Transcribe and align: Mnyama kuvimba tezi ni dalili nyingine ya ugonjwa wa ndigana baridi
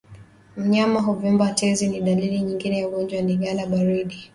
Mnyama 0.57 1.03
kuvimba 1.03 1.53
tezi 1.53 1.87
ni 1.87 2.01
dalili 2.01 2.39
nyingine 2.39 2.79
ya 2.79 2.87
ugonjwa 2.87 3.17
wa 3.17 3.23
ndigana 3.23 3.65
baridi 3.65 4.29